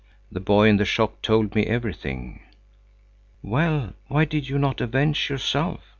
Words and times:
The 0.31 0.39
boy 0.39 0.67
in 0.67 0.77
the 0.77 0.83
shop 0.83 1.21
told 1.21 1.53
me 1.53 1.67
everything." 1.67 2.41
"Well, 3.43 3.93
why 4.07 4.25
did 4.25 4.49
you 4.49 4.57
not 4.57 4.81
avenge 4.81 5.29
yourself?" 5.29 5.81